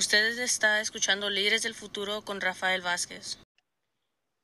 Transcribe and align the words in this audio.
Ustedes 0.00 0.38
está 0.38 0.80
escuchando 0.80 1.28
Líderes 1.28 1.62
del 1.62 1.74
Futuro 1.74 2.22
con 2.22 2.40
Rafael 2.40 2.80
Vázquez. 2.80 3.38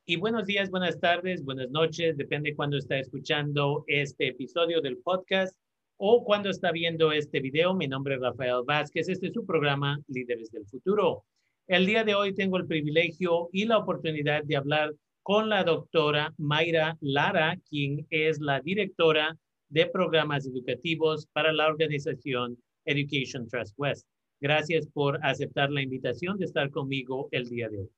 Y 0.04 0.16
buenos 0.16 0.44
días, 0.44 0.68
buenas 0.68 1.00
tardes, 1.00 1.42
buenas 1.46 1.70
noches, 1.70 2.18
depende 2.18 2.54
cuando 2.54 2.76
está 2.76 2.98
escuchando 2.98 3.82
este 3.86 4.28
episodio 4.28 4.82
del 4.82 4.98
podcast 4.98 5.56
o 5.96 6.22
cuando 6.24 6.50
está 6.50 6.72
viendo 6.72 7.10
este 7.10 7.40
video. 7.40 7.72
Mi 7.72 7.88
nombre 7.88 8.16
es 8.16 8.20
Rafael 8.20 8.64
Vázquez, 8.66 9.08
este 9.08 9.28
es 9.28 9.32
su 9.32 9.46
programa 9.46 9.98
Líderes 10.08 10.50
del 10.50 10.66
Futuro. 10.66 11.24
El 11.66 11.86
día 11.86 12.04
de 12.04 12.14
hoy 12.14 12.34
tengo 12.34 12.58
el 12.58 12.66
privilegio 12.66 13.48
y 13.50 13.64
la 13.64 13.78
oportunidad 13.78 14.44
de 14.44 14.56
hablar 14.56 14.92
con 15.22 15.48
la 15.48 15.64
doctora 15.64 16.34
Mayra 16.36 16.98
Lara, 17.00 17.56
quien 17.70 18.06
es 18.10 18.40
la 18.40 18.60
directora 18.60 19.34
de 19.70 19.86
programas 19.86 20.46
educativos 20.46 21.26
para 21.32 21.50
la 21.50 21.66
organización 21.66 22.58
Education 22.84 23.48
Trust 23.48 23.72
West. 23.78 24.06
Gracias 24.40 24.86
por 24.88 25.18
aceptar 25.24 25.70
la 25.70 25.82
invitación 25.82 26.38
de 26.38 26.44
estar 26.44 26.70
conmigo 26.70 27.28
el 27.30 27.48
día 27.48 27.68
de 27.68 27.78
hoy. 27.78 27.90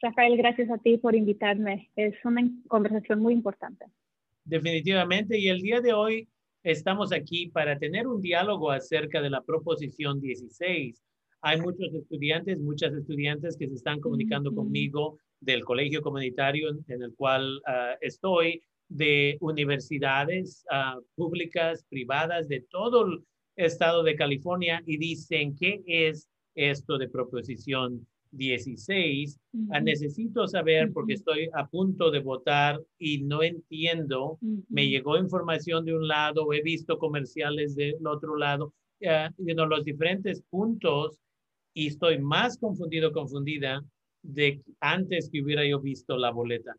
Rafael, 0.00 0.36
gracias 0.36 0.70
a 0.70 0.78
ti 0.78 0.96
por 0.96 1.16
invitarme. 1.16 1.90
Es 1.96 2.14
una 2.24 2.48
conversación 2.68 3.20
muy 3.20 3.34
importante. 3.34 3.86
Definitivamente. 4.44 5.38
Y 5.38 5.48
el 5.48 5.60
día 5.60 5.80
de 5.80 5.92
hoy 5.92 6.28
estamos 6.62 7.12
aquí 7.12 7.48
para 7.48 7.78
tener 7.78 8.06
un 8.06 8.20
diálogo 8.20 8.70
acerca 8.70 9.20
de 9.20 9.30
la 9.30 9.42
proposición 9.42 10.20
16. 10.20 11.02
Hay 11.40 11.60
muchos 11.60 11.92
estudiantes, 11.92 12.58
muchas 12.58 12.92
estudiantes 12.94 13.56
que 13.56 13.68
se 13.68 13.74
están 13.74 14.00
comunicando 14.00 14.54
conmigo 14.54 15.18
del 15.40 15.64
colegio 15.64 16.00
comunitario 16.00 16.70
en 16.86 17.02
el 17.02 17.14
cual 17.14 17.60
ah, 17.66 17.96
estoy, 18.00 18.62
de 18.88 19.36
universidades 19.40 20.64
uh, 20.70 21.02
públicas, 21.14 21.84
privadas, 21.90 22.48
de 22.48 22.62
todo 22.70 23.04
el 23.04 23.24
estado 23.58 24.02
de 24.02 24.16
California 24.16 24.82
y 24.86 24.96
dicen, 24.96 25.54
¿qué 25.56 25.82
es 25.86 26.28
esto 26.54 26.96
de 26.96 27.08
proposición 27.08 28.06
16? 28.30 29.38
Ah, 29.70 29.80
necesito 29.80 30.46
saber 30.46 30.92
porque 30.92 31.14
estoy 31.14 31.50
a 31.52 31.66
punto 31.66 32.10
de 32.10 32.20
votar 32.20 32.80
y 32.98 33.22
no 33.22 33.42
entiendo. 33.42 34.38
Me 34.68 34.88
llegó 34.88 35.18
información 35.18 35.84
de 35.84 35.94
un 35.94 36.06
lado, 36.06 36.52
he 36.52 36.62
visto 36.62 36.98
comerciales 36.98 37.74
del 37.74 38.06
otro 38.06 38.36
lado, 38.36 38.72
uh, 39.02 39.66
los 39.68 39.84
diferentes 39.84 40.42
puntos 40.48 41.18
y 41.74 41.88
estoy 41.88 42.18
más 42.18 42.58
confundido, 42.58 43.12
confundida 43.12 43.84
de 44.22 44.60
antes 44.80 45.30
que 45.30 45.42
hubiera 45.42 45.66
yo 45.66 45.80
visto 45.80 46.16
la 46.16 46.30
boleta. 46.30 46.74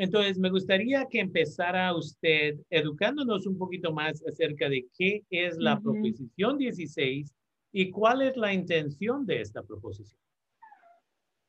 Entonces, 0.00 0.38
me 0.38 0.48
gustaría 0.48 1.04
que 1.10 1.20
empezara 1.20 1.94
usted 1.94 2.54
educándonos 2.70 3.46
un 3.46 3.58
poquito 3.58 3.92
más 3.92 4.24
acerca 4.26 4.66
de 4.70 4.86
qué 4.96 5.24
es 5.28 5.58
la 5.58 5.78
proposición 5.78 6.56
16 6.56 7.30
y 7.70 7.90
cuál 7.90 8.22
es 8.22 8.34
la 8.34 8.54
intención 8.54 9.26
de 9.26 9.42
esta 9.42 9.62
proposición. 9.62 10.18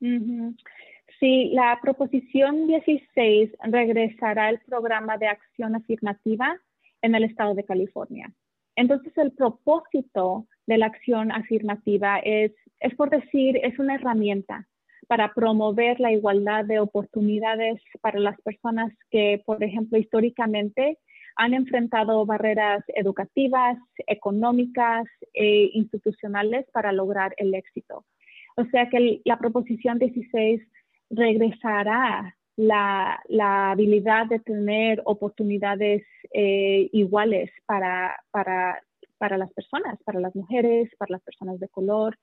Sí, 0.02 1.52
la 1.54 1.80
proposición 1.82 2.68
16 2.68 3.52
regresará 3.70 4.48
al 4.48 4.60
programa 4.60 5.18
de 5.18 5.28
acción 5.28 5.76
afirmativa 5.76 6.60
en 7.02 7.16
el 7.16 7.24
estado 7.24 7.56
de 7.56 7.64
California. 7.64 8.34
Entonces, 8.76 9.18
el 9.18 9.32
propósito 9.32 10.46
de 10.68 10.78
la 10.78 10.88
acción 10.88 11.32
afirmativa 11.32 12.20
es, 12.20 12.52
es 12.82 12.94
por 12.96 13.12
decir, 13.12 13.56
es 13.64 13.80
una 13.80 13.96
herramienta 13.96 14.68
para 15.12 15.34
promover 15.34 16.00
la 16.00 16.14
igualdad 16.14 16.64
de 16.64 16.80
oportunidades 16.80 17.82
para 18.00 18.18
las 18.18 18.40
personas 18.44 18.94
que, 19.10 19.44
por 19.46 19.62
ejemplo, 19.62 19.98
históricamente 19.98 21.00
han 21.36 21.54
enfrentado 21.54 22.26
barreras 22.26 22.82
educativas, 22.96 23.78
económicas 24.08 25.04
e 25.34 25.70
institucionales 25.74 26.66
para 26.72 26.94
lograr 26.94 27.34
el 27.36 27.54
éxito. 27.56 28.06
O 28.56 28.64
sea 28.72 28.88
que 28.88 29.20
la 29.26 29.38
proposición 29.38 30.00
16 30.00 30.62
regresará 31.10 32.38
la, 32.56 33.20
habilidad 33.70 34.28
de 34.28 34.40
tener 34.40 35.02
oportunidades 35.04 36.04
eh, 36.34 36.88
iguales 36.94 37.52
para, 37.66 38.16
para, 38.32 38.82
para 39.18 39.38
las 39.38 39.52
personas, 39.52 40.02
para 40.06 40.22
las 40.22 40.34
mujeres, 40.38 40.90
para 40.98 41.12
las 41.12 41.22
personas 41.22 41.60
de 41.60 41.68
color, 41.68 42.18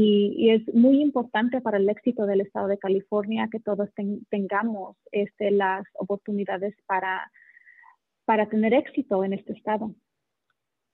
y, 0.00 0.50
es 0.50 0.74
muy 0.74 1.02
importante 1.02 1.60
para 1.60 1.78
el 1.78 1.88
éxito 1.88 2.24
del 2.24 2.40
estado 2.40 2.68
de 2.68 2.78
California 2.78 3.48
que 3.50 3.58
todos 3.58 3.88
tengamos 4.30 4.96
este, 5.10 5.50
las 5.50 5.84
oportunidades 5.94 6.74
para, 6.86 7.30
para 8.24 8.48
tener 8.48 8.74
éxito 8.74 9.24
en 9.24 9.32
este 9.32 9.54
estado. 9.54 9.92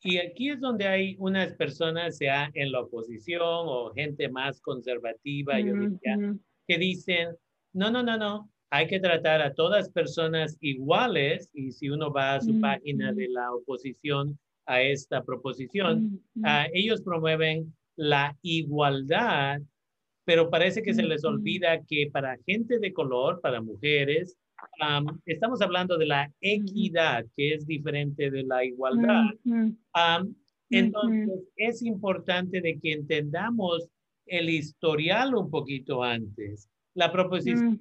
Y 0.00 0.18
aquí 0.18 0.50
es 0.50 0.60
donde 0.60 0.86
hay 0.86 1.16
unas 1.18 1.52
personas, 1.54 2.16
sea 2.16 2.50
en 2.54 2.72
la 2.72 2.80
oposición 2.80 3.42
o 3.42 3.92
gente 3.92 4.28
más 4.28 4.60
conservativa, 4.60 5.60
yo 5.60 5.74
diría, 5.74 6.34
que 6.66 6.78
dicen, 6.78 7.28
no, 7.74 7.90
no, 7.90 8.02
no, 8.02 8.16
no, 8.16 8.50
hay 8.70 8.86
que 8.86 9.00
tratar 9.00 9.42
a 9.42 9.54
todas 9.54 9.90
personas 9.90 10.56
iguales 10.60 11.50
y 11.52 11.72
si 11.72 11.90
uno 11.90 12.10
va 12.10 12.34
a 12.34 12.40
su 12.40 12.58
página 12.60 13.12
de 13.12 13.28
la 13.28 13.52
oposición 13.52 14.38
a 14.66 14.80
esta 14.80 15.22
proposición, 15.22 16.22
ah, 16.42 16.66
ellos 16.72 17.02
promueven 17.02 17.74
la 17.96 18.36
igualdad, 18.42 19.60
pero 20.24 20.50
parece 20.50 20.82
que 20.82 20.94
se 20.94 21.02
les 21.02 21.24
olvida 21.24 21.82
que 21.86 22.08
para 22.12 22.38
gente 22.46 22.78
de 22.78 22.92
color, 22.92 23.40
para 23.40 23.60
mujeres, 23.60 24.38
estamos 25.26 25.60
hablando 25.60 25.98
de 25.98 26.06
la 26.06 26.32
equidad, 26.40 27.26
que 27.36 27.54
es 27.54 27.66
diferente 27.66 28.30
de 28.30 28.44
la 28.44 28.64
igualdad. 28.64 29.24
entonces, 30.70 31.40
es 31.56 31.82
importante 31.82 32.60
de 32.60 32.78
que 32.80 32.92
entendamos 32.92 33.88
el 34.26 34.48
historial 34.48 35.34
un 35.34 35.50
poquito 35.50 36.02
antes. 36.02 36.68
La 36.94 37.12
proposición 37.12 37.78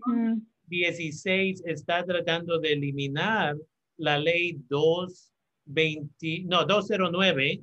16 0.67 1.63
está 1.65 2.03
tratando 2.03 2.59
de 2.59 2.73
eliminar 2.73 3.55
la 3.97 4.17
ley 4.17 4.57
220, 4.67 6.43
no, 6.45 6.65
209 6.65 7.61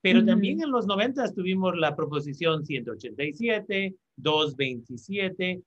pero 0.00 0.24
también 0.24 0.62
en 0.62 0.70
los 0.70 0.86
90 0.86 1.32
tuvimos 1.34 1.76
la 1.76 1.96
proposición 1.96 2.64
187, 2.64 3.96
227. 4.16 5.62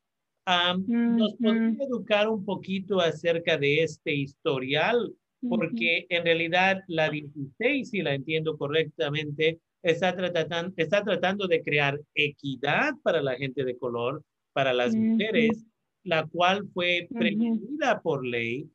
¿Nos 0.87 1.35
podría 1.35 1.85
educar 1.85 2.29
un 2.29 2.45
poquito 2.45 2.99
acerca 2.99 3.57
de 3.57 3.83
este 3.83 4.13
historial? 4.13 5.13
Porque 5.47 6.05
en 6.09 6.23
realidad 6.23 6.81
la 6.87 7.09
16, 7.09 7.89
si 7.89 8.01
la 8.01 8.13
entiendo 8.13 8.57
correctamente, 8.57 9.59
está 9.81 10.15
tratando, 10.15 10.73
está 10.77 11.03
tratando 11.03 11.47
de 11.47 11.61
crear 11.61 11.99
equidad 12.13 12.93
para 13.03 13.21
la 13.21 13.35
gente 13.35 13.63
de 13.63 13.77
color, 13.77 14.23
para 14.53 14.73
las 14.73 14.95
mujeres, 14.95 15.65
la 16.03 16.25
cual 16.27 16.67
fue 16.73 17.07
prevenida 17.11 18.01
por 18.01 18.25
ley 18.25 18.69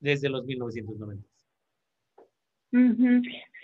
desde 0.00 0.28
los 0.28 0.44
1990. 0.44 1.26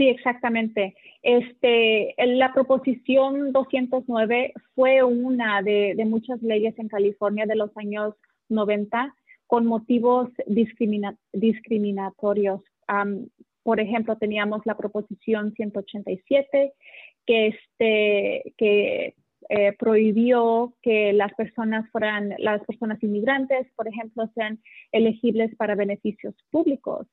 Sí, 0.00 0.08
exactamente. 0.08 0.96
Este, 1.22 2.14
la 2.16 2.54
proposición 2.54 3.52
209 3.52 4.54
fue 4.74 5.02
una 5.02 5.60
de, 5.60 5.94
muchas 6.06 6.40
leyes 6.40 6.72
en 6.78 6.88
California 6.88 7.44
de 7.44 7.54
los 7.54 7.70
años 7.76 8.14
90 8.48 9.14
con 9.46 9.66
motivos 9.66 10.30
discriminatorios. 10.46 12.62
por 13.62 13.78
ejemplo, 13.78 14.16
teníamos 14.16 14.64
la 14.64 14.78
proposición 14.78 15.52
187 15.52 16.72
que, 17.26 17.48
este, 17.48 18.54
que 18.56 19.14
eh, 19.50 19.72
prohibió 19.78 20.72
que 20.80 21.12
las 21.12 21.34
personas 21.34 21.90
fueran, 21.90 22.36
las 22.38 22.64
personas 22.64 23.02
inmigrantes, 23.02 23.66
por 23.76 23.86
ejemplo, 23.86 24.30
sean 24.34 24.62
elegibles 24.92 25.54
para 25.56 25.74
beneficios 25.74 26.34
públicos. 26.50 27.06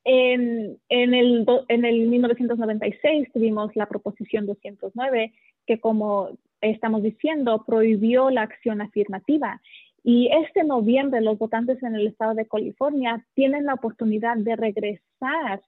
En, 0.06 0.80
el 0.88 2.08
1996 2.08 3.34
tuvimos 3.34 3.76
la 3.76 3.88
proposición 3.88 4.46
209 4.46 5.34
que 5.68 5.80
como 5.81 6.30
estamos 6.62 7.04
diciendo, 7.04 7.64
prohibió 7.66 8.30
la 8.30 8.44
acción 8.44 8.81
afirmativa. 8.81 9.62
Y 10.07 10.30
este 10.31 10.63
noviembre 10.63 11.19
los 11.19 11.40
votantes 11.40 11.81
en 11.81 11.96
el 11.96 12.06
estado 12.06 12.36
de 12.36 12.48
California 12.48 13.25
tienen 13.34 13.66
la 13.66 13.74
oportunidad 13.74 14.38
de 14.38 14.56
regresar, 14.56 15.63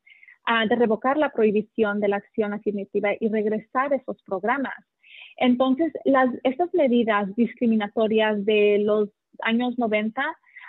de 0.69 0.75
revocar 0.75 1.17
la 1.17 1.31
prohibición 1.31 1.99
de 1.99 2.07
la 2.07 2.17
acción 2.17 2.53
afirmativa 2.53 3.13
y 3.19 3.29
regresar 3.29 3.93
esos 3.93 4.21
programas. 4.21 4.75
Entonces, 5.37 5.91
las, 6.05 6.29
estas 6.43 6.71
medidas 6.75 7.35
discriminatorias 7.35 8.45
de 8.45 8.77
los 8.77 9.09
años 9.39 9.73
90 9.79 10.21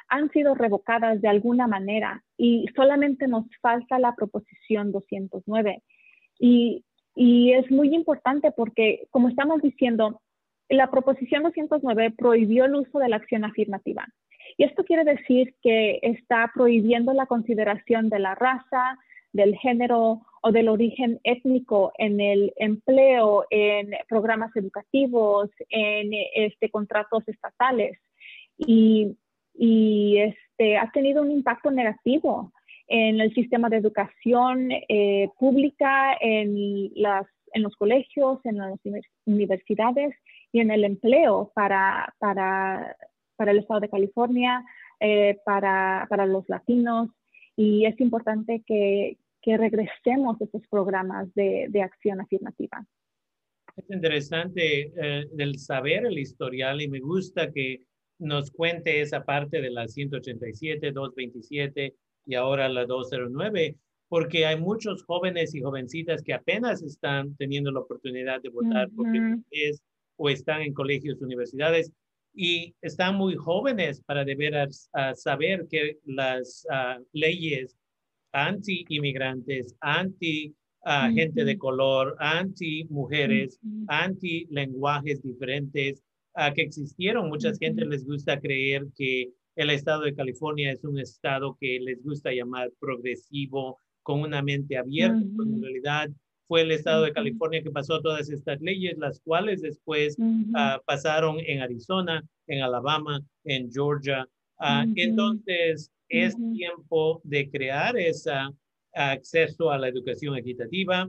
han 0.08 0.30
sido 0.30 0.54
revocadas 0.54 1.20
de 1.20 1.28
alguna 1.28 1.66
manera 1.66 2.24
y 2.38 2.64
solamente 2.74 3.28
nos 3.28 3.44
falta 3.60 3.98
la 3.98 4.14
proposición 4.14 4.92
209. 4.92 5.82
Y, 6.38 6.86
y 7.14 7.52
es 7.52 7.70
muy 7.70 7.94
importante 7.94 8.50
porque, 8.50 9.08
como 9.10 9.28
estamos 9.28 9.60
diciendo, 9.60 10.22
la 10.68 10.90
proposición 10.90 11.42
209 11.42 12.14
prohibió 12.16 12.66
el 12.66 12.74
uso 12.74 12.98
de 12.98 13.08
la 13.08 13.16
acción 13.16 13.44
afirmativa. 13.44 14.06
Y 14.56 14.64
esto 14.64 14.84
quiere 14.84 15.04
decir 15.04 15.54
que 15.62 15.98
está 16.02 16.50
prohibiendo 16.54 17.12
la 17.12 17.26
consideración 17.26 18.08
de 18.08 18.18
la 18.18 18.34
raza, 18.34 18.98
del 19.32 19.56
género 19.56 20.22
o 20.42 20.52
del 20.52 20.68
origen 20.68 21.20
étnico 21.22 21.92
en 21.98 22.20
el 22.20 22.52
empleo, 22.56 23.44
en 23.50 23.90
programas 24.08 24.54
educativos, 24.56 25.50
en 25.68 26.10
este, 26.34 26.70
contratos 26.70 27.26
estatales. 27.28 27.98
Y, 28.56 29.16
este, 30.18 30.76
ha 30.76 30.90
tenido 30.92 31.22
un 31.22 31.30
impacto 31.30 31.70
negativo 31.70 32.52
en 32.86 33.20
el 33.20 33.34
sistema 33.34 33.68
de 33.68 33.76
educación 33.76 34.70
eh, 34.88 35.28
pública, 35.38 36.16
en, 36.20 36.90
las, 36.94 37.26
en 37.52 37.62
los 37.62 37.76
colegios, 37.76 38.38
en 38.44 38.58
las 38.58 38.78
universidades 39.26 40.14
y 40.52 40.60
en 40.60 40.70
el 40.70 40.84
empleo 40.84 41.52
para, 41.54 42.14
para, 42.18 42.96
para 43.36 43.50
el 43.50 43.58
estado 43.58 43.80
de 43.80 43.90
California, 43.90 44.64
eh, 45.00 45.38
para, 45.44 46.06
para, 46.08 46.26
los 46.26 46.48
latinos. 46.48 47.10
Y 47.56 47.86
es 47.86 48.00
importante 48.00 48.62
que, 48.66 49.18
que 49.42 49.56
regresemos 49.56 50.40
a 50.40 50.44
estos 50.44 50.62
programas 50.68 51.32
de, 51.34 51.66
de, 51.70 51.82
acción 51.82 52.20
afirmativa. 52.20 52.84
Es 53.76 53.90
interesante 53.90 54.92
eh, 54.96 55.28
el 55.38 55.58
saber 55.58 56.06
el 56.06 56.18
historial 56.18 56.80
y 56.80 56.88
me 56.88 57.00
gusta 57.00 57.52
que 57.52 57.82
nos 58.18 58.50
cuente 58.50 59.00
esa 59.00 59.24
parte 59.24 59.60
de 59.60 59.70
la 59.70 59.86
187, 59.86 60.90
227 60.90 61.94
y 62.26 62.34
ahora 62.34 62.68
la 62.68 62.84
209, 62.84 63.76
porque 64.08 64.46
hay 64.46 64.60
muchos 64.60 65.04
jóvenes 65.04 65.54
y 65.54 65.62
jovencitas 65.62 66.22
que 66.22 66.34
apenas 66.34 66.82
están 66.82 67.36
teniendo 67.36 67.70
la 67.70 67.80
oportunidad 67.80 68.42
de 68.42 68.48
votar 68.48 68.88
porque 68.96 69.36
es 69.50 69.82
o 70.18 70.28
están 70.28 70.60
en 70.60 70.74
colegios, 70.74 71.22
universidades 71.22 71.90
y 72.34 72.74
están 72.82 73.16
muy 73.16 73.34
jóvenes 73.36 74.02
para 74.02 74.24
deber 74.24 74.68
saber 75.14 75.66
que 75.70 75.98
las 76.04 76.66
uh, 76.70 77.02
leyes 77.12 77.74
anti-inmigrantes, 78.32 79.74
anti 79.80 80.54
gente 81.14 81.44
de 81.44 81.58
color, 81.58 82.16
anti-mujeres, 82.18 83.58
anti-lenguajes 83.88 85.22
diferentes 85.22 86.02
uh, 86.36 86.52
que 86.54 86.62
existieron. 86.62 87.28
Mucha 87.28 87.52
gente 87.58 87.84
les 87.84 88.06
gusta 88.06 88.40
creer 88.40 88.86
que 88.96 89.30
el 89.56 89.70
estado 89.70 90.02
de 90.02 90.14
California 90.14 90.72
es 90.72 90.84
un 90.84 90.98
estado 90.98 91.56
que 91.60 91.80
les 91.80 92.02
gusta 92.02 92.32
llamar 92.32 92.70
progresivo, 92.78 93.78
con 94.02 94.20
una 94.20 94.40
mente 94.40 94.78
abierta, 94.78 95.20
pero 95.36 95.50
en 95.50 95.62
realidad 95.62 96.08
fue 96.48 96.62
el 96.62 96.72
estado 96.72 97.04
de 97.04 97.12
California 97.12 97.62
que 97.62 97.70
pasó 97.70 98.00
todas 98.00 98.30
estas 98.30 98.60
leyes, 98.62 98.96
las 98.96 99.20
cuales 99.20 99.60
después 99.60 100.16
ah, 100.54 100.80
pasaron 100.86 101.36
en 101.40 101.60
Arizona, 101.60 102.26
en 102.46 102.62
Alabama, 102.62 103.20
en 103.44 103.70
Georgia. 103.70 104.26
Ah, 104.58 104.86
entonces, 104.96 105.92
es 106.08 106.34
tiempo 106.54 107.20
de 107.22 107.50
crear 107.50 107.96
ese 107.98 108.32
acceso 108.94 109.70
a 109.70 109.78
la 109.78 109.88
educación 109.88 110.36
equitativa, 110.36 111.08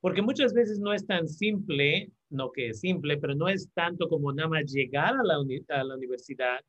porque 0.00 0.22
muchas 0.22 0.54
veces 0.54 0.78
no 0.78 0.92
es 0.92 1.04
tan 1.04 1.28
simple, 1.28 2.10
no 2.30 2.52
que 2.52 2.68
es 2.68 2.80
simple, 2.80 3.18
pero 3.18 3.34
no 3.34 3.48
es 3.48 3.68
tanto 3.74 4.08
como 4.08 4.32
nada 4.32 4.48
más 4.48 4.72
llegar 4.72 5.16
a 5.16 5.24
la, 5.24 5.34
a 5.68 5.84
la 5.84 5.94
universidad, 5.96 6.60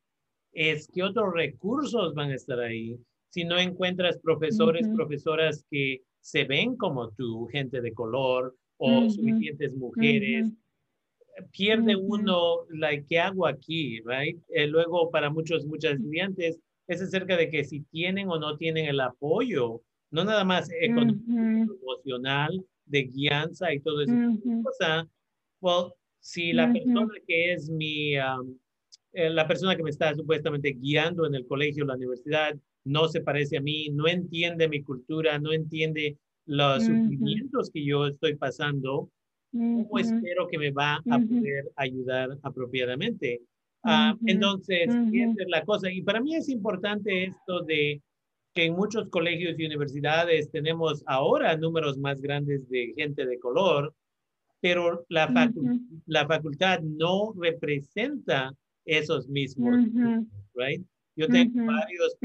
es 0.52 0.88
que 0.88 1.04
otros 1.04 1.34
recursos 1.34 2.16
van 2.16 2.32
a 2.32 2.36
estar 2.36 2.60
ahí. 2.60 2.98
Si 3.30 3.44
no 3.44 3.60
encuentras 3.60 4.18
profesores, 4.20 4.88
profesoras 4.96 5.66
que 5.70 6.02
se 6.24 6.46
ven 6.46 6.78
como 6.78 7.10
tú, 7.10 7.48
gente 7.52 7.81
de 7.81 7.94
color 7.94 8.56
o 8.78 9.10
suficientes 9.10 9.75
mujeres. 9.75 10.52
Pierde 11.52 11.96
uno, 11.96 12.66
like, 12.70 13.06
¿qué 13.10 13.20
hago 13.20 13.46
aquí? 13.46 14.00
Right? 14.06 14.40
Eh, 14.50 14.68
luego, 14.68 15.12
para 15.12 15.30
muchos, 15.30 15.66
muchas 15.66 15.96
estudiantes, 15.96 16.60
es 16.88 17.02
acerca 17.02 17.36
de 17.36 17.50
que 17.50 17.64
si 17.66 17.81
tienen 17.81 18.30
o 18.30 18.40
no 18.40 18.56
tienen 18.56 18.86
el 18.86 19.02
apoyo, 19.02 19.81
no 20.12 20.24
nada 20.24 20.46
más 20.46 20.70
económico, 20.80 21.75
emocional, 21.81 22.64
de 22.86 23.04
guianza 23.04 23.74
y 23.74 23.80
todo 23.81 24.02
eso. 24.02 24.14
cosa, 24.64 25.08
well, 25.60 25.92
si 26.20 26.54
la 26.54 26.72
persona 26.72 27.14
que 27.28 27.54
es 27.54 27.70
mi, 27.70 28.18
um, 28.18 28.58
eh, 29.12 29.30
la 29.30 29.46
persona 29.46 29.75
que 29.75 29.84
me 29.84 29.90
está 29.90 30.16
supuestamente 30.16 30.72
guiando 30.72 31.25
en 31.25 31.36
el 31.36 31.46
colegio, 31.46 31.84
la 31.84 31.96
universidad, 31.96 32.56
no 32.86 33.08
se 33.08 33.22
parece 33.22 33.58
a 33.58 33.62
mí, 33.62 33.90
no 33.92 34.08
entiende 34.08 34.68
mi 34.70 34.84
cultura, 34.84 35.40
no 35.40 35.54
entiende 35.54 36.18
los 36.46 36.86
sufrimientos 36.86 37.70
que 37.72 37.86
yo 37.86 38.08
estoy 38.08 38.36
pasando, 38.36 39.10
¿cómo 39.52 40.00
espero 40.00 40.48
que 40.48 40.58
me 40.58 40.72
va 40.72 40.96
a 41.10 41.20
poder 41.20 41.72
ayudar 41.76 42.38
apropiadamente? 42.44 43.42
Ah, 43.84 44.16
entonces, 44.26 45.00
esa 45.12 45.44
es 45.44 45.50
la 45.50 45.64
cosa. 45.64 45.92
Y 45.92 46.02
para 46.02 46.22
mí 46.22 46.36
es 46.36 46.50
importante 46.50 47.26
esto 47.26 47.62
de 47.64 48.02
que 48.54 48.66
en 48.66 48.76
muchos 48.76 49.10
colegios 49.10 49.56
y 49.58 49.66
universidades 49.66 50.50
tenemos 50.52 51.04
ahora 51.08 51.58
números 51.58 51.98
más 51.98 52.22
grandes 52.22 52.70
de 52.70 52.94
gente 52.96 53.26
de 53.26 53.40
color, 53.40 53.94
pero 54.62 55.06
la, 55.10 55.52
la 56.06 56.28
facultad 56.28 56.80
no 56.82 57.34
representa 57.36 58.54
esos 58.86 59.28
mismos, 59.28 59.78
right? 60.56 60.86
Yo 61.15 61.27
tengo 61.27 61.65
varios 61.65 62.18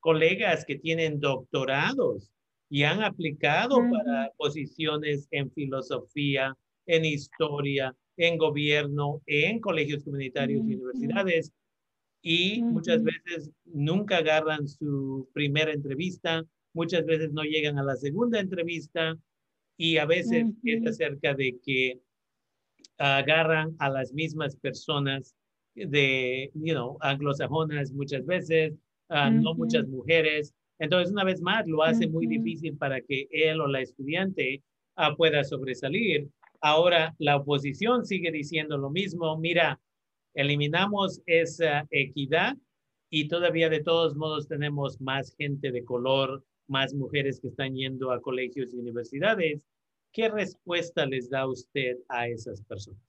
colegas 0.00 0.64
que 0.64 0.76
tienen 0.76 1.20
doctorados 1.20 2.30
y 2.68 2.84
han 2.84 3.02
aplicado 3.02 3.78
para 3.90 4.30
posiciones 4.36 5.26
en 5.30 5.50
filosofía, 5.50 6.56
en 6.86 7.04
historia, 7.04 7.94
en 8.16 8.38
gobierno, 8.38 9.20
en 9.26 9.60
colegios 9.60 10.04
comunitarios 10.04 10.62
y 10.62 10.74
universidades. 10.74 11.52
Y 12.22 12.62
muchas 12.62 13.02
veces 13.02 13.50
nunca 13.64 14.18
agarran 14.18 14.68
su 14.68 15.28
primera 15.32 15.72
entrevista, 15.72 16.44
muchas 16.74 17.04
veces 17.06 17.32
no 17.32 17.42
llegan 17.42 17.78
a 17.78 17.82
la 17.82 17.96
segunda 17.96 18.38
entrevista 18.38 19.18
y 19.76 19.96
a 19.96 20.04
veces 20.04 20.46
es. 20.62 20.86
acerca 20.86 21.34
de 21.34 21.58
que 21.64 22.00
agarran 22.98 23.74
a 23.78 23.88
las 23.88 24.12
mismas 24.12 24.54
personas 24.56 25.34
de, 25.88 26.50
you 26.54 26.74
know, 26.74 26.96
anglosajonas 27.00 27.92
muchas 27.92 28.24
veces, 28.26 28.74
ah, 29.08 29.30
no 29.30 29.54
muchas 29.54 29.86
mujeres. 29.88 30.54
Entonces, 30.78 31.12
una 31.12 31.24
vez 31.24 31.40
más, 31.40 31.66
lo 31.66 31.82
hace 31.82 32.08
muy 32.08 32.26
difícil 32.26 32.76
para 32.76 33.00
que 33.00 33.28
él 33.30 33.60
o 33.60 33.66
la 33.66 33.80
estudiante 33.80 34.62
ah, 34.96 35.14
pueda 35.16 35.44
sobresalir. 35.44 36.28
Ahora, 36.60 37.14
la 37.18 37.36
oposición 37.36 38.04
sigue 38.04 38.30
diciendo 38.30 38.76
lo 38.78 38.90
mismo. 38.90 39.36
Mira, 39.38 39.80
eliminamos 40.34 41.20
esa 41.26 41.86
equidad 41.90 42.56
y 43.10 43.28
todavía 43.28 43.68
de 43.68 43.82
todos 43.82 44.16
modos 44.16 44.46
tenemos 44.46 45.00
más 45.00 45.34
gente 45.36 45.72
de 45.72 45.84
color, 45.84 46.44
más 46.68 46.94
mujeres 46.94 47.40
que 47.40 47.48
están 47.48 47.74
yendo 47.74 48.12
a 48.12 48.20
colegios 48.20 48.72
y 48.72 48.78
universidades. 48.78 49.60
¿Qué 50.12 50.28
respuesta 50.28 51.06
les 51.06 51.28
da 51.28 51.46
usted 51.46 51.96
a 52.08 52.28
esas 52.28 52.62
personas? 52.62 53.02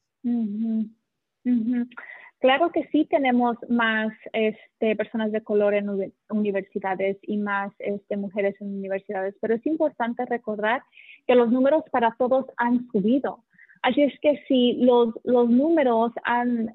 Claro 2.41 2.71
que 2.71 2.88
sí 2.88 3.05
tenemos 3.05 3.55
más 3.69 4.12
este, 4.33 4.95
personas 4.95 5.31
de 5.31 5.43
color 5.43 5.75
en 5.75 6.12
universidades 6.29 7.17
y 7.21 7.38
más 7.38 7.71
este, 7.77 8.17
mujeres 8.17 8.55
en 8.60 8.75
universidades, 8.75 9.36
pero 9.39 9.53
es 9.53 9.65
importante 9.67 10.25
recordar 10.25 10.81
que 11.27 11.36
los 11.36 11.51
números 11.51 11.83
para 11.91 12.15
todos 12.17 12.48
han 12.57 12.89
subido. 12.91 13.43
Así 13.83 14.01
es 14.01 14.19
que 14.21 14.43
si 14.48 14.74
los, 14.74 15.13
números 15.24 16.13
han, 16.24 16.74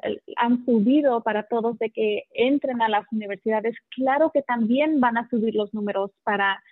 subido 0.64 1.22
para 1.24 1.42
todos 1.48 1.76
de 1.78 1.90
que 1.90 2.24
entren 2.32 2.80
a 2.80 2.88
las 2.88 3.04
universidades, 3.10 3.76
claro 3.90 4.30
que 4.32 4.42
también 4.42 5.00
van 5.00 5.18
a 5.18 5.28
subir 5.28 5.56
los 5.56 5.74
números 5.74 6.12
para, 6.22 6.62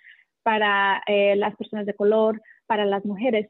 para 0.41 1.03
eh, 1.05 1.35
las 1.35 1.53
personas 1.57 1.85
de 1.85 1.95
color, 1.95 2.41
para 2.65 2.85
las 2.85 3.03
mujeres 3.05 3.49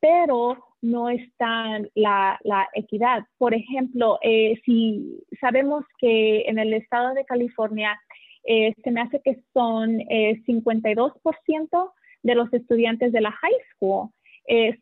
pero 0.00 0.56
no 0.82 1.08
está 1.08 1.80
la, 1.94 2.38
equidad. 2.74 3.24
Por 3.38 3.54
ejemplo, 3.54 4.18
eh, 4.22 4.60
si 4.64 5.20
sabemos 5.40 5.84
que 5.98 6.42
en 6.42 6.58
el 6.58 6.72
estado 6.72 7.14
de 7.14 7.24
California 7.24 7.98
eh, 8.44 8.74
se 8.82 8.90
me 8.90 9.02
hace 9.02 9.20
que 9.22 9.42
son 9.52 9.98
52% 9.98 11.68
eh, 11.70 11.88
de 12.22 12.34
los 12.34 12.52
estudiantes 12.52 13.12
de 13.12 13.20
la 13.20 13.32
high 13.32 13.60
school 13.74 14.10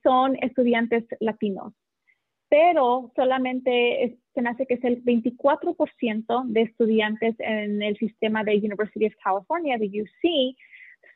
son 0.03 0.37
estudiantes 0.41 1.05
latinos, 1.21 1.75
pero 2.49 3.13
solamente 3.15 4.19
se 4.33 4.41
me 4.41 4.49
hace 4.49 4.65
que 4.67 4.75
es 4.75 4.85
el 4.85 5.05
24% 5.05 6.45
de 6.47 6.63
estudiantes 6.63 7.35
en 7.39 7.83
el 7.83 7.99
sistema 7.99 8.45
de 8.45 8.57
University 8.57 9.07
of 9.07 9.13
California, 9.23 9.77
de 9.77 9.87
UC, 9.87 10.57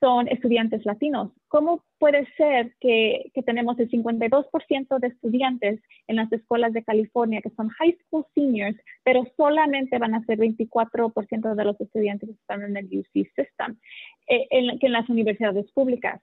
son 0.03 0.27
estudiantes 0.27 0.85
latinos. 0.85 1.31
¿Cómo 1.47 1.85
puede 2.01 2.27
ser 2.37 2.75
que, 2.81 3.31
tenemos 3.47 3.79
el 3.79 3.89
52% 3.89 4.99
de 4.99 5.07
estudiantes 5.07 5.81
en 6.09 6.17
las 6.17 6.33
escuelas 6.33 6.73
de 6.73 6.83
California 6.83 7.41
que 7.41 7.51
son 7.51 7.69
high 7.69 7.97
school 8.03 8.27
seniors, 8.35 8.77
pero 9.05 9.25
solamente 9.37 9.99
van 9.99 10.15
a 10.15 10.25
ser 10.25 10.39
24% 10.39 11.55
de 11.55 11.65
los 11.65 11.81
estudiantes 11.81 12.31
que 12.31 12.35
están 12.35 12.65
en 12.65 12.77
el 12.77 12.87
UC 12.87 13.29
system, 13.37 13.79
eh, 14.27 14.49
en, 14.51 14.77
que 14.81 14.87
en 14.87 14.93
las 14.93 15.09
universidades 15.09 15.71
públicas? 15.71 16.21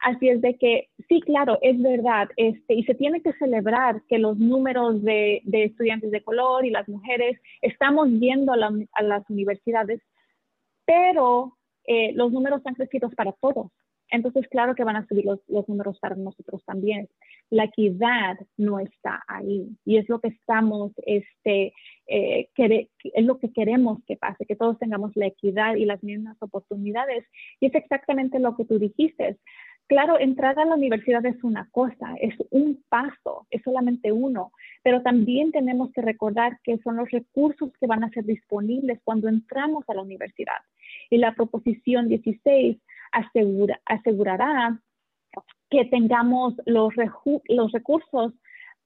Así 0.00 0.28
es 0.28 0.42
de 0.42 0.58
que, 0.58 0.90
sí, 1.08 1.22
claro, 1.22 1.58
es 1.62 1.80
verdad, 1.80 2.28
este, 2.36 2.74
y 2.74 2.84
se 2.84 2.94
tiene 2.94 3.22
que 3.22 3.32
celebrar 3.34 4.02
que 4.08 4.18
los 4.18 4.36
números 4.36 5.02
de, 5.02 5.40
estudiantes 5.46 6.10
de 6.10 6.22
color 6.22 6.66
y 6.66 6.70
las 6.70 6.86
mujeres 6.86 7.40
estamos 7.62 8.10
yendo 8.10 8.52
a 8.52 9.02
las 9.02 9.30
universidades, 9.30 10.02
pero 10.84 11.56
eh, 11.86 12.12
los 12.14 12.32
números 12.32 12.62
han 12.64 12.74
crecido 12.74 13.10
para 13.10 13.32
todos. 13.32 13.70
Entonces, 14.12 14.46
claro 14.48 14.74
que 14.74 14.84
van 14.84 14.96
a 14.96 15.06
subir 15.06 15.24
los, 15.24 15.40
números 15.68 15.98
para 15.98 16.14
nosotros 16.16 16.62
también. 16.66 17.08
La 17.48 17.64
equidad 17.64 18.38
no 18.58 18.78
está 18.78 19.24
ahí 19.26 19.68
y 19.86 19.96
es 19.96 20.06
lo 20.10 20.20
que 20.20 20.28
estamos, 20.28 20.92
este, 21.06 21.72
eh, 22.06 22.48
es 22.54 23.24
lo 23.24 23.38
que 23.38 23.50
queremos 23.52 24.04
que 24.06 24.16
pase, 24.16 24.44
que 24.44 24.54
todos 24.54 24.78
tengamos 24.78 25.12
la 25.14 25.26
equidad 25.26 25.76
y 25.76 25.86
las 25.86 26.02
mismas 26.02 26.36
oportunidades. 26.40 27.24
Y 27.58 27.66
es 27.66 27.74
exactamente 27.74 28.38
lo 28.38 28.54
que 28.54 28.66
tú 28.66 28.78
dijiste. 28.78 29.38
Claro, 29.88 30.18
entrar 30.18 30.58
a 30.58 30.64
la 30.66 30.74
universidad 30.74 31.24
es 31.24 31.42
una 31.42 31.68
cosa, 31.70 32.14
es 32.20 32.34
un 32.50 32.82
paso, 32.90 33.46
es 33.50 33.62
solamente 33.62 34.12
uno, 34.12 34.52
pero 34.82 35.02
también 35.02 35.52
tenemos 35.52 35.90
que 35.92 36.02
recordar 36.02 36.60
que 36.64 36.78
son 36.78 36.96
los 36.96 37.10
recursos 37.10 37.70
que 37.78 37.86
van 37.86 38.04
a 38.04 38.10
ser 38.10 38.24
disponibles 38.24 39.00
cuando 39.04 39.28
entramos 39.28 39.84
a 39.88 39.94
la 39.94 40.02
universidad 40.02 40.62
y 41.12 41.18
la 41.18 41.34
proposición 41.34 42.08
16 42.08 42.78
asegura, 43.12 43.78
asegurará 43.84 44.80
que 45.68 45.84
tengamos 45.84 46.54
los, 46.64 46.94
los 47.48 47.72
recursos 47.72 48.32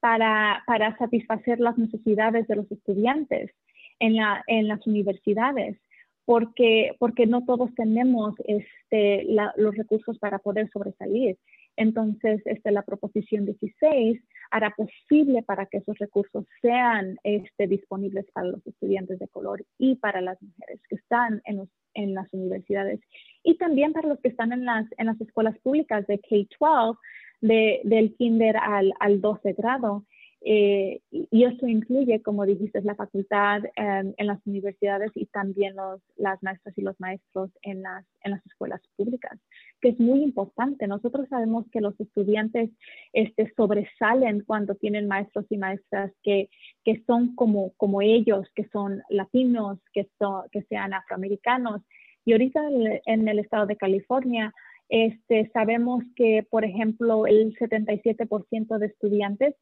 para, 0.01 0.61
para, 0.67 0.97
satisfacer 0.97 1.61
las 1.61 1.77
necesidades 1.77 2.45
de 2.47 2.57
los 2.57 2.69
estudiantes 2.69 3.51
en, 3.99 4.17
la, 4.17 4.43
en 4.47 4.67
las 4.67 4.85
universidades, 4.85 5.77
porque, 6.25 6.97
porque 6.99 7.27
no 7.27 7.45
todos 7.45 7.73
tenemos 7.75 8.35
este, 8.43 9.25
los 9.55 9.75
recursos 9.77 10.19
para 10.19 10.39
poder 10.39 10.69
sobresalir. 10.71 11.37
Entonces, 11.77 12.41
este, 12.43 12.71
la 12.71 12.81
proposición 12.81 13.45
16 13.45 14.21
hará 14.51 14.71
posible 14.71 15.43
para 15.43 15.67
que 15.67 15.77
esos 15.77 15.97
recursos 15.97 16.43
sean 16.61 17.17
este, 17.23 17.67
disponibles 17.67 18.25
para 18.33 18.47
los 18.47 18.67
estudiantes 18.67 19.19
de 19.19 19.27
color 19.29 19.63
y 19.77 19.95
para 19.95 20.19
las 20.19 20.41
mujeres 20.41 20.81
que 20.89 20.95
están 20.95 21.41
en, 21.45 21.69
en 21.97 22.13
las 22.13 22.31
universidades 22.31 23.01
y 23.43 23.55
también 23.55 23.93
para 23.93 24.07
los 24.07 24.19
que 24.19 24.29
están 24.29 24.51
en 24.51 24.65
las, 24.65 24.85
en 24.97 25.07
las 25.07 25.19
escuelas 25.19 25.57
públicas 25.59 26.05
de 26.07 26.19
K-12, 26.19 26.97
de, 27.41 27.81
del 27.83 28.15
kinder 28.15 28.57
al, 28.57 28.93
al 28.99 29.21
12 29.21 29.53
grado. 29.53 30.05
Eh, 30.41 31.01
y 31.11 31.43
eso 31.43 31.67
incluye, 31.67 32.21
como 32.21 32.45
dijiste, 32.45 32.81
la 32.81 32.95
facultad 32.95 33.63
em, 33.75 34.13
en 34.17 34.27
las 34.27 34.39
universidades 34.45 35.11
y 35.15 35.25
también 35.25 35.75
los, 35.75 35.99
las 36.15 36.41
maestras 36.43 36.77
y 36.77 36.81
los 36.81 36.99
maestros 36.99 37.49
en 37.63 37.81
las, 37.81 38.05
en 38.23 38.31
las 38.31 38.45
escuelas 38.45 38.81
públicas, 38.95 39.39
que 39.81 39.89
es 39.89 39.99
muy 39.99 40.21
importante. 40.21 40.87
Nosotros 40.87 41.27
sabemos 41.29 41.65
que 41.71 41.81
los 41.81 41.99
estudiantes 41.99 42.69
este, 43.13 43.51
sobresalen 43.55 44.43
cuando 44.45 44.75
tienen 44.75 45.07
maestros 45.07 45.45
y 45.49 45.57
maestras 45.57 46.11
que, 46.23 46.49
que 46.85 47.03
son 47.07 47.35
como, 47.35 47.73
como 47.77 48.01
ellos, 48.01 48.47
que 48.55 48.67
son 48.69 49.01
latinos, 49.09 49.79
que, 49.91 50.07
son, 50.19 50.43
que 50.51 50.61
sean 50.63 50.93
afroamericanos. 50.93 51.81
Y 52.25 52.33
ahorita 52.33 52.61
en 53.05 53.27
el 53.27 53.39
estado 53.39 53.65
de 53.65 53.77
California, 53.77 54.53
este, 54.89 55.49
sabemos 55.53 56.03
que, 56.15 56.45
por 56.49 56.63
ejemplo, 56.63 57.25
el 57.27 57.55
77% 57.57 58.77
de 58.77 58.85
estudiantes 58.85 59.55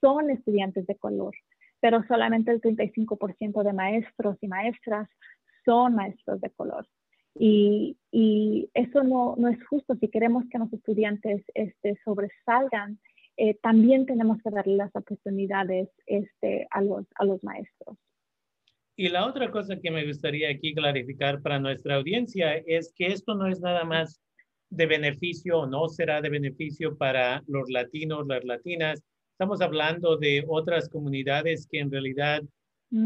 son 0.00 0.30
estudiantes 0.30 0.86
de 0.86 0.96
color, 0.96 1.34
pero 1.80 2.02
solamente 2.06 2.50
el 2.50 2.60
35% 2.60 3.62
de 3.62 3.72
maestros 3.72 4.36
y 4.40 4.48
maestras 4.48 5.08
son 5.64 5.94
maestros 5.94 6.40
de 6.40 6.50
color. 6.50 6.86
Y, 7.34 7.96
eso 8.74 9.02
no, 9.02 9.36
es 9.48 9.64
justo. 9.66 9.94
Si 9.96 10.08
queremos 10.08 10.44
que 10.50 10.58
los 10.58 10.72
estudiantes 10.72 11.44
este, 11.54 11.98
sobresalgan, 12.04 12.98
eh, 13.36 13.54
también 13.62 14.04
tenemos 14.04 14.42
que 14.42 14.50
darle 14.50 14.76
las 14.76 14.94
oportunidades 14.94 15.88
este, 16.06 16.66
a, 16.70 16.82
los, 16.82 17.06
a 17.14 17.24
los 17.24 17.42
maestros. 17.44 17.96
Y 18.96 19.08
la 19.08 19.26
otra 19.26 19.50
cosa 19.50 19.80
que 19.80 19.90
me 19.90 20.06
gustaría 20.06 20.50
aquí 20.50 20.74
clarificar 20.74 21.40
para 21.40 21.58
nuestra 21.58 21.94
audiencia 21.94 22.56
es 22.66 22.92
que 22.94 23.06
esto 23.06 23.34
no 23.34 23.46
es 23.46 23.60
nada 23.60 23.84
más 23.84 24.20
de 24.68 24.86
beneficio 24.86 25.60
o 25.60 25.66
no 25.66 25.88
será 25.88 26.20
de 26.20 26.28
beneficio 26.28 26.96
para 26.98 27.42
los 27.46 27.70
latinos, 27.70 28.26
las 28.26 28.44
latinas, 28.44 29.02
Estamos 29.40 29.62
hablando 29.62 30.18
de 30.18 30.44
otras 30.46 30.86
comunidades 30.90 31.66
que 31.66 31.78
en 31.78 31.90
realidad, 31.90 32.42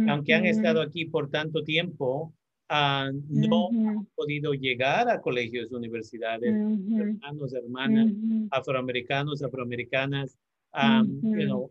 aunque 0.08 0.34
han 0.34 0.46
estado 0.46 0.82
aquí 0.82 1.04
por 1.04 1.30
tanto 1.30 1.62
tiempo, 1.62 2.34
ah, 2.68 3.12
no 3.28 3.68
han 3.68 4.04
podido 4.16 4.52
llegar 4.52 5.08
a 5.08 5.20
colegios, 5.20 5.70
universidades, 5.70 6.52
hermanos, 6.52 7.54
hermanas, 7.54 8.12
afroamericanos, 8.50 9.44
afroamericanas. 9.44 10.36
ha 10.72 11.04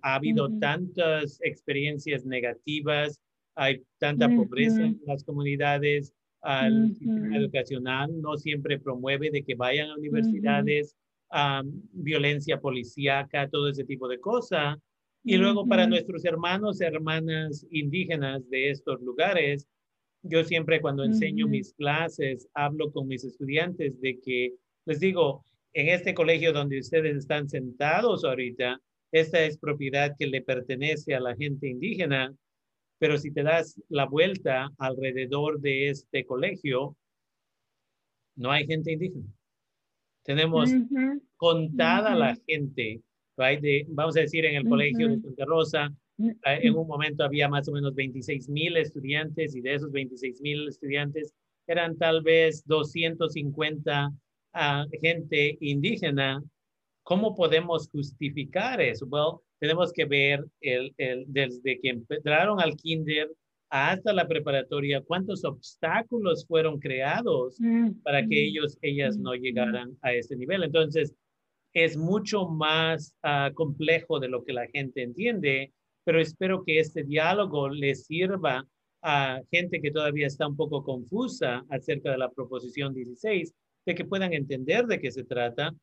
habido 0.01 0.50
tantas 0.60 1.41
experiencias 1.41 2.25
negativas, 2.25 3.20
hay 3.55 3.82
tanta 3.98 4.29
pobreza 4.29 4.82
en 4.82 4.98
las 5.05 5.25
comunidades, 5.25 6.13
el 6.41 6.96
sistema 6.96 7.36
educacional 7.36 8.10
no 8.22 8.38
siempre 8.38 8.79
promueve 8.79 9.29
de 9.29 9.43
que 9.43 9.55
vayan 9.55 9.89
a 9.89 9.98
universidades, 9.98 10.96
violencia 11.92 12.60
policíaca, 12.60 13.50
todo 13.50 13.70
ese 13.70 13.84
tipo 13.84 14.08
de 14.08 14.20
cosas. 14.20 14.78
Y 15.24 15.38
luego 15.38 15.66
para 15.66 15.88
nuestros 15.88 16.25
hermanos, 16.25 16.82
hermanas 16.82 17.66
indígenas 17.72 18.48
de 18.50 18.70
estos 18.72 19.02
lugares, 19.02 19.68
yo 20.22 20.44
siempre 20.44 20.82
cuando 20.82 21.04
enseño 21.04 21.48
mis 21.48 21.74
clases, 21.74 22.48
hablo 22.54 22.92
con 22.92 23.08
mis 23.08 23.24
estudiantes 23.24 24.00
de 24.02 24.20
que 24.20 24.54
les 24.86 25.00
digo, 25.00 25.46
en 25.74 25.90
este 25.90 26.13
colegio 26.13 26.54
donde 26.54 26.80
ustedes 26.80 27.18
están 27.18 27.50
sentados 27.50 28.24
ahorita, 28.24 28.80
esta 29.12 29.44
es 29.44 29.58
propiedad 29.58 30.16
que 30.18 30.28
le 30.28 30.42
pertenece 30.42 31.16
a 31.16 31.20
la 31.20 31.36
gente 31.36 31.68
indígena, 31.68 32.34
pero 33.00 33.18
si 33.18 33.32
te 33.32 33.44
das 33.44 33.82
la 33.90 34.06
vuelta 34.06 34.70
alrededor 34.78 35.60
de 35.60 35.90
este 35.90 36.25
colegio, 36.25 36.96
no 38.36 38.52
hay 38.52 38.66
gente 38.66 38.92
indígena. 38.92 39.28
Tenemos 40.24 40.70
contada 41.36 42.15
la 42.15 42.38
gente, 42.48 43.01
vamos 43.89 44.15
a 44.15 44.22
decir, 44.22 44.46
en 44.46 44.56
el 44.56 44.68
colegio 44.68 45.10
de 45.10 45.20
Santa 45.20 45.46
Rosa, 45.46 45.94
eh, 46.20 46.36
en 46.44 46.77
un 46.77 46.88
momento 46.88 47.24
había 47.24 47.50
más 47.50 47.68
o 47.68 47.72
menos 47.72 47.94
26 47.96 48.48
mil 48.50 48.77
estudiantes 48.77 49.56
y 49.56 49.62
de 49.62 49.75
esos 49.75 49.92
26 49.92 50.42
mil 50.42 50.68
estudiantes 50.68 51.34
eran 51.68 51.98
tal 51.98 52.22
vez 52.22 52.63
250 52.65 54.12
ah, 54.53 54.86
gente 55.01 55.58
indígena. 55.60 56.44
¿Cómo 57.03 57.36
podemos 57.36 57.89
justificar 57.89 58.80
eso? 58.80 59.06
Bueno, 59.06 59.42
tenemos 59.60 59.92
que 59.92 60.06
ver 60.06 60.46
el, 60.62 60.94
el, 60.98 61.25
desde 61.27 61.80
que 61.80 61.89
entraron 61.89 62.62
al 62.62 62.75
kinder 62.77 63.30
hasta 63.74 64.13
la 64.13 64.27
preparatoria, 64.27 65.01
cuántos 65.01 65.44
obstáculos 65.44 66.46
fueron 66.46 66.80
creados 66.80 67.58
para 68.03 68.24
que 68.24 68.46
ellos, 68.46 68.77
ellas 68.84 69.18
no 69.18 69.34
llegaran 69.34 69.98
a 70.03 70.13
ese 70.13 70.36
nivel. 70.36 70.62
Entonces, 70.62 71.15
es 71.74 71.98
mucho 71.98 72.48
más 72.48 73.15
ah, 73.24 73.50
complejo 73.56 74.20
de 74.20 74.27
lo 74.27 74.44
que 74.44 74.53
la 74.53 74.68
gente 74.68 75.01
entiende, 75.01 75.74
pero 76.03 76.22
espero 76.22 76.63
que 76.63 76.77
este 76.77 77.03
diálogo 77.03 77.68
les 77.68 78.06
sirva 78.06 78.63
a 79.01 79.42
gente 79.50 79.82
que 79.82 79.89
todavía 79.89 80.27
está 80.27 80.48
un 80.48 80.56
poco 80.56 80.84
confusa 80.84 81.65
acerca 81.70 82.12
de 82.12 82.20
la 82.20 82.30
proposición 82.30 82.94
16, 82.94 83.56
de 83.88 83.96
que 83.96 84.06
puedan 84.06 84.34
entender 84.34 84.86
de 84.86 85.00
qué 85.00 85.10
se 85.10 85.24
trata. 85.24 85.74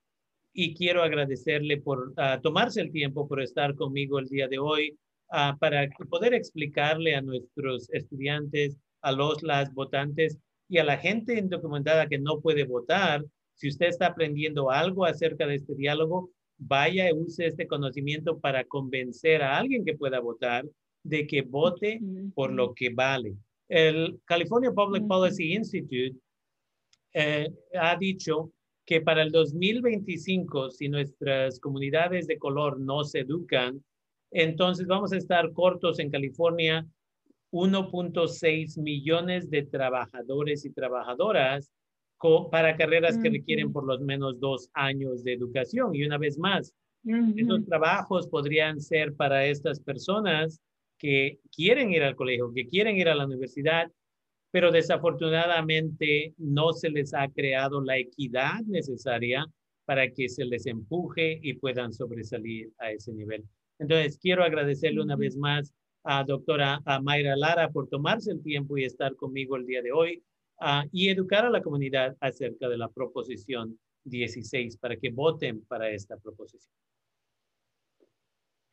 Y 0.53 0.75
quiero 0.77 1.03
agradecerle 1.03 1.79
por 1.79 2.13
ah, 2.17 2.39
tomarse 2.41 2.83
el 2.83 2.93
tiempo, 2.93 3.27
por 3.27 3.43
estar 3.43 3.75
conmigo 3.75 4.21
el 4.21 4.27
día 4.27 4.47
de 4.47 4.61
hoy. 4.61 4.97
Ah, 5.31 5.57
para 5.61 5.89
poder 6.09 6.35
explicarle 6.35 7.15
a 7.15 7.23
nuestros 7.23 7.89
estudiantes, 7.91 8.77
a 9.01 9.13
los, 9.13 9.43
las 9.45 9.73
votantes 9.73 10.39
y 10.69 10.79
a 10.79 10.85
la 10.85 10.97
gente 10.97 11.39
indocumentada 11.39 12.09
que 12.09 12.19
no 12.19 12.41
puede 12.41 12.65
votar, 12.65 13.25
si 13.55 13.69
usted 13.69 13.87
está 13.87 14.07
aprendiendo 14.07 14.71
algo 14.71 15.05
acerca 15.05 15.47
de 15.47 15.57
este 15.57 15.77
diálogo, 15.77 16.31
vaya 16.59 17.09
y 17.09 17.13
use 17.13 17.47
este 17.47 17.69
conocimiento 17.69 18.41
para 18.41 18.65
convencer 18.65 19.43
a 19.43 19.57
alguien 19.57 19.85
que 19.85 19.97
pueda 19.97 20.19
votar 20.19 20.67
de 21.05 21.27
que 21.27 21.43
vote 21.43 22.01
por 22.35 22.53
lo 22.53 22.75
que 22.75 22.91
vale. 22.91 23.35
El 23.69 24.21
California 24.25 24.73
Public 24.73 25.07
Policy 25.07 25.55
Institute 25.55 26.17
eh, 27.15 27.49
ha 27.79 27.97
dicho 27.97 28.53
que 28.85 29.01
para 29.01 29.23
el 29.23 29.31
2025, 29.31 30.71
si 30.71 30.89
nuestras 30.89 31.61
comunidades 31.61 32.27
de 32.27 32.39
color 32.39 32.81
no 32.81 33.05
se 33.05 33.21
educan, 33.21 33.83
entonces 34.31 34.87
vamos 34.87 35.13
a 35.13 35.17
estar 35.17 35.53
cortos 35.53 35.99
en 35.99 36.11
California 36.11 36.87
1.6 37.53 38.79
millones 38.81 39.51
de 39.51 39.65
trabajadores 39.65 40.65
y 40.65 40.71
trabajadoras 40.71 41.71
para 42.51 42.77
carreras 42.77 43.19
que 43.19 43.31
requieren 43.31 43.73
por 43.73 43.87
lo 43.87 43.99
menos 44.01 44.39
dos 44.39 44.69
años 44.75 45.25
de 45.25 45.33
educación. 45.33 45.95
Y 45.95 46.05
una 46.05 46.19
vez 46.19 46.39
más, 46.39 46.75
esos 47.35 47.65
trabajos 47.65 48.29
podrían 48.29 48.81
ser 48.81 49.15
para 49.15 49.47
estas 49.47 49.81
personas 49.81 50.61
que 50.99 51.41
quieren 51.51 51.93
ir 51.93 52.03
al 52.03 52.15
colegio, 52.15 52.53
que 52.55 52.69
quieren 52.69 52.99
ir 52.99 53.09
a 53.09 53.15
la 53.15 53.25
universidad, 53.25 53.91
pero 54.51 54.71
desafortunadamente 54.71 56.35
no 56.37 56.73
se 56.75 56.91
les 56.91 57.15
ha 57.15 57.29
creado 57.29 57.81
la 57.81 57.97
equidad 57.97 58.61
necesaria 58.67 59.47
para 59.87 60.11
que 60.11 60.29
se 60.29 60.45
les 60.45 60.67
empuje 60.67 61.41
y 61.43 61.55
puedan 61.55 61.93
sobresalir 61.93 62.71
a 62.79 62.93
ese 62.93 63.13
nivel. 63.13 63.45
Entonces, 63.81 64.19
quiero 64.19 64.45
agradecerle 64.45 65.03
una 65.03 65.17
vez 65.17 65.37
más 65.37 65.75
a 66.05 66.23
doctora 66.23 66.81
a 66.85 67.01
Mayra 67.01 67.35
Lara 67.35 67.71
por 67.71 67.89
tomarse 67.89 68.31
el 68.31 68.43
tiempo 68.43 68.79
y 68.79 68.85
estar 68.85 69.17
conmigo 69.17 69.57
el 69.57 69.67
día 69.67 69.83
de 69.83 69.91
hoy 69.91 70.23
y 70.93 71.09
educar 71.09 71.45
a 71.47 71.51
la 71.51 71.63
comunidad 71.63 72.17
acerca 72.21 72.69
de 72.69 72.77
la 72.77 72.89
proposición 72.89 73.79
16 74.05 74.77
para 74.77 74.97
que 74.97 75.11
voten 75.11 75.65
para 75.67 75.91
esta 75.91 76.17
proposición. 76.19 76.75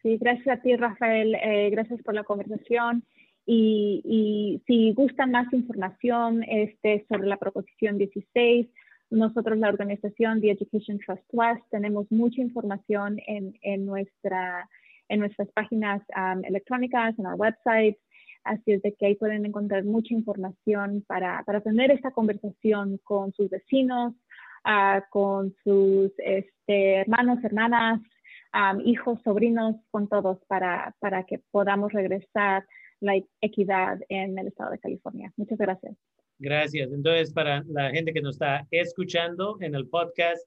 Sí, 0.01 0.17
gracias 0.17 0.59
a 0.59 0.61
ti, 0.61 0.75
Rafael. 0.75 1.35
Eh, 1.35 1.69
gracias 1.71 2.01
por 2.03 2.13
la 2.13 2.23
conversación. 2.23 3.03
Y, 3.45 4.01
y, 4.03 4.61
si 4.67 4.93
gustan 4.93 5.31
más 5.31 5.51
información 5.53 6.43
este, 6.43 7.05
sobre 7.07 7.27
la 7.27 7.37
proposición 7.37 7.97
16, 7.97 8.67
nosotros, 9.09 9.57
la 9.57 9.69
organización 9.69 10.41
The 10.41 10.51
Education 10.51 10.99
Trust 10.99 11.23
West, 11.31 11.63
tenemos 11.71 12.11
mucha 12.11 12.41
información 12.41 13.19
en, 13.25 13.57
en, 13.61 13.85
nuestra, 13.85 14.69
en 15.09 15.19
nuestras 15.19 15.49
páginas 15.53 16.01
um, 16.15 16.43
electrónicas, 16.45 17.17
en 17.17 17.25
our 17.25 17.35
website. 17.35 17.97
Así 18.43 18.73
es 18.73 18.81
de 18.81 18.93
que 18.93 19.07
ahí 19.07 19.15
pueden 19.15 19.45
encontrar 19.45 19.83
mucha 19.83 20.13
información 20.13 21.03
para, 21.07 21.43
para 21.43 21.61
tener 21.61 21.91
esta 21.91 22.11
conversación 22.11 22.99
con 23.03 23.33
sus 23.33 23.49
vecinos, 23.49 24.13
uh, 24.65 25.01
con 25.09 25.53
sus 25.63 26.11
este, 26.19 26.95
hermanos, 27.01 27.43
hermanas, 27.43 28.01
hijos, 28.85 29.19
sobrinos, 29.23 29.75
con 29.91 30.07
todos 30.07 30.39
para, 30.47 30.95
para 30.99 31.23
que 31.23 31.41
podamos 31.51 31.91
regresar 31.91 32.65
la 32.99 33.21
equidad 33.41 33.99
en 34.09 34.37
el 34.37 34.47
estado 34.47 34.71
de 34.71 34.79
California. 34.79 35.31
Muchas 35.37 35.57
gracias. 35.57 35.95
Gracias. 36.39 36.91
Entonces, 36.91 37.33
para 37.33 37.63
la 37.67 37.91
gente 37.91 38.13
que 38.13 38.21
nos 38.21 38.35
está 38.35 38.65
escuchando 38.71 39.57
en 39.61 39.75
el 39.75 39.87
podcast 39.87 40.41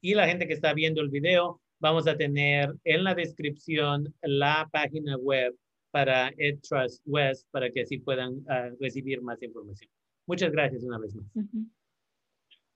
y 0.00 0.14
la 0.14 0.26
gente 0.26 0.46
que 0.46 0.54
está 0.54 0.74
viendo 0.74 1.00
el 1.00 1.08
video, 1.08 1.60
vamos 1.78 2.06
a 2.06 2.16
tener 2.16 2.74
en 2.84 3.04
la 3.04 3.14
descripción 3.14 4.14
la 4.22 4.68
página 4.72 5.16
web 5.16 5.54
para 5.90 6.32
EdTrust 6.36 7.02
West 7.06 7.46
para 7.50 7.70
que 7.70 7.82
así 7.82 7.98
puedan 7.98 8.44
ah, 8.48 8.70
recibir 8.80 9.22
más 9.22 9.42
información. 9.42 9.90
Muchas 10.26 10.52
gracias 10.52 10.82
una 10.82 10.98
vez 10.98 11.14
más. 11.14 11.26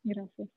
Gracias. 0.02 0.48